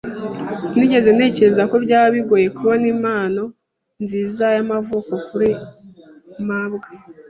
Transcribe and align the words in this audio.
Sinigeze 0.67 1.09
ntekereza 1.15 1.63
ko 1.71 1.75
byaba 1.83 2.07
bigoye 2.15 2.47
kubona 2.57 2.85
impano 2.93 3.43
nziza 4.03 4.45
y'amavuko 4.55 5.11
kuri 5.27 5.49
mabwa. 6.47 6.87